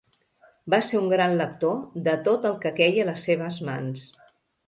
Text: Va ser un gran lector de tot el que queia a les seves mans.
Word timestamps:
Va 0.73 0.77
ser 0.85 0.95
un 0.99 1.09
gran 1.11 1.35
lector 1.41 1.75
de 2.09 2.15
tot 2.29 2.49
el 2.51 2.57
que 2.65 2.73
queia 2.79 3.05
a 3.05 3.09
les 3.11 3.27
seves 3.29 3.63
mans. 3.71 4.09